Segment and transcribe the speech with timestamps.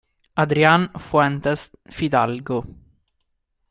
[0.33, 2.65] Adrián Fuentes Fidalgo